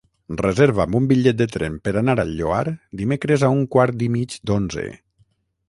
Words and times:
Reserva'm 0.37 0.95
un 0.99 1.09
bitllet 1.11 1.37
de 1.41 1.47
tren 1.55 1.75
per 1.87 1.93
anar 2.01 2.15
al 2.23 2.33
Lloar 2.39 2.63
dimecres 3.03 3.45
a 3.49 3.53
un 3.59 3.63
quart 3.77 4.05
i 4.07 4.11
mig 4.17 4.39
d'onze. 4.51 4.91